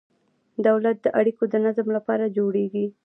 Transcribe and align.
دولت 0.67 0.97
د 1.01 1.07
اړیکو 1.19 1.43
د 1.49 1.55
نظم 1.65 1.87
لپاره 1.97 2.25
جوړیږي. 2.37 2.85